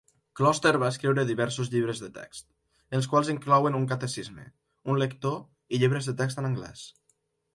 [0.37, 2.47] Kloster va escriure diversos llibres de text,
[2.99, 4.45] els quals inclouen un catecisme,
[4.95, 5.37] un lector
[5.77, 6.87] i llibres de text en anglès.